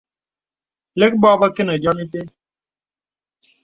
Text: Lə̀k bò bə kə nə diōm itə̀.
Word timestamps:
Lə̀k 0.99 1.13
bò 1.21 1.29
bə 1.39 1.47
kə 1.55 1.61
nə 1.65 1.73
diōm 1.81 1.99
itə̀. 2.03 2.23